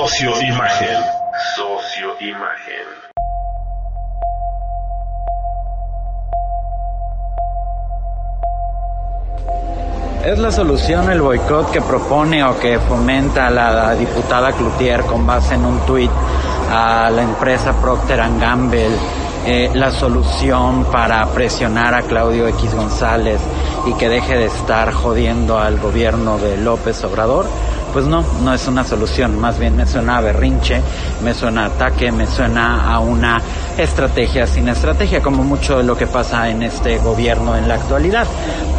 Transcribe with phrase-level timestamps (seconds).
[0.00, 0.96] Socioimagen.
[1.56, 2.86] Socioimagen.
[10.24, 15.56] ¿Es la solución el boicot que propone o que fomenta la diputada Cloutier con base
[15.56, 16.10] en un tuit
[16.72, 18.96] a la empresa Procter Gamble
[19.44, 23.40] eh, la solución para presionar a Claudio X González
[23.86, 27.44] y que deje de estar jodiendo al gobierno de López Obrador?
[27.92, 30.80] Pues no, no es una solución, más bien me suena a berrinche,
[31.22, 33.42] me suena a ataque, me suena a una
[33.76, 38.26] estrategia sin estrategia, como mucho de lo que pasa en este gobierno en la actualidad.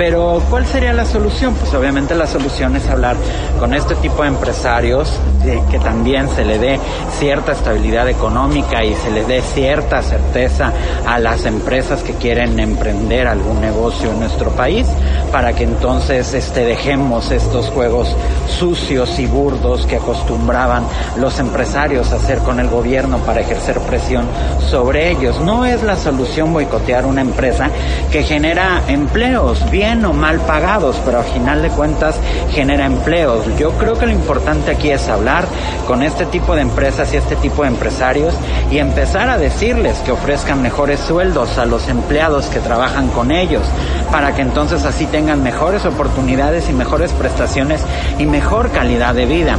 [0.00, 1.54] Pero, ¿cuál sería la solución?
[1.56, 3.16] Pues obviamente la solución es hablar
[3.58, 6.80] con este tipo de empresarios, de que también se le dé
[7.18, 10.72] cierta estabilidad económica y se le dé cierta certeza
[11.06, 14.86] a las empresas que quieren emprender algún negocio en nuestro país,
[15.30, 18.16] para que entonces este, dejemos estos juegos
[18.58, 20.82] sucios y burdos que acostumbraban
[21.18, 24.24] los empresarios a hacer con el gobierno para ejercer presión
[24.70, 25.40] sobre ellos.
[25.40, 27.68] No es la solución boicotear una empresa
[28.10, 32.14] que genera empleos, bien o mal pagados, pero al final de cuentas
[32.52, 33.44] genera empleos.
[33.58, 35.46] Yo creo que lo importante aquí es hablar
[35.88, 38.32] con este tipo de empresas y este tipo de empresarios
[38.70, 43.64] y empezar a decirles que ofrezcan mejores sueldos a los empleados que trabajan con ellos,
[44.12, 47.84] para que entonces así tengan mejores oportunidades y mejores prestaciones
[48.18, 49.56] y mejor calidad de vida.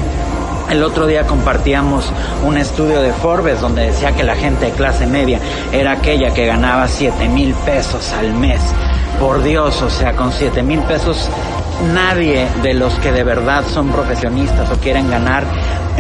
[0.70, 2.10] El otro día compartíamos
[2.46, 5.38] un estudio de Forbes donde decía que la gente de clase media
[5.74, 8.62] era aquella que ganaba 7 mil pesos al mes.
[9.20, 11.30] Por Dios, o sea, con 7 mil pesos
[11.94, 15.44] nadie de los que de verdad son profesionistas o quieren ganar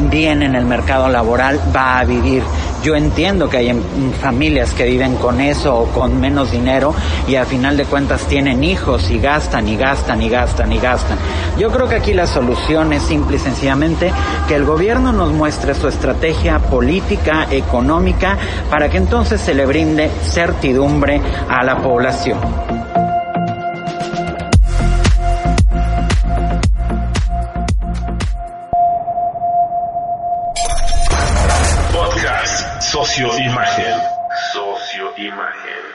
[0.09, 2.43] bien en el mercado laboral va a vivir.
[2.83, 6.95] Yo entiendo que hay em, familias que viven con eso o con menos dinero
[7.27, 11.17] y a final de cuentas tienen hijos y gastan y gastan y gastan y gastan.
[11.59, 14.11] Yo creo que aquí la solución es simple y sencillamente
[14.47, 18.37] que el gobierno nos muestre su estrategia política, económica,
[18.69, 22.39] para que entonces se le brinde certidumbre a la población.
[32.91, 34.01] Podcast Socioimagen.
[34.51, 35.90] Socioimagen.